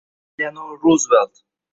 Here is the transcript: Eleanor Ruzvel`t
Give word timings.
Eleanor 0.39 0.79
Ruzvel`t 0.83 1.43